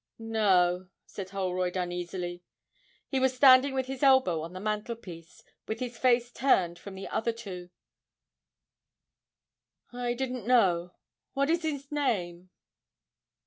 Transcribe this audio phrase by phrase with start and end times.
[0.17, 2.41] 'No,' said Holroyd uneasily;
[3.07, 7.07] he was standing with his elbow on the mantelpiece, with his face turned from the
[7.07, 7.69] other two;
[9.93, 10.95] 'I didn't know
[11.33, 12.49] what is his name?'